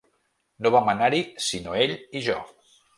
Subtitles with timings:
[0.65, 1.21] No vam anar-hi
[1.51, 2.43] sinó ell i jo.